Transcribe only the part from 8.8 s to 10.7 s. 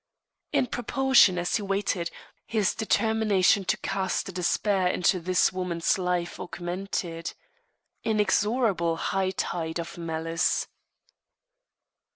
high tide of malice.